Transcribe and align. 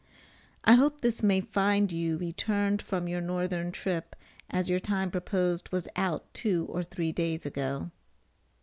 I 0.63 0.73
hope 0.73 1.01
this 1.01 1.21
may 1.21 1.41
find 1.41 1.91
you 1.91 2.17
returned 2.17 2.81
from 2.81 3.07
your 3.07 3.21
northern 3.21 3.71
trip,[A] 3.71 4.17
as 4.55 4.67
your 4.67 4.79
time 4.79 5.11
proposed 5.11 5.71
was 5.71 5.87
out 5.95 6.33
two 6.33 6.65
or 6.71 6.81
three 6.81 7.11
days 7.11 7.45
ago. 7.45 7.91